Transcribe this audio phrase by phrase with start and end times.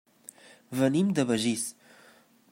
[0.79, 1.67] Venim de Begís.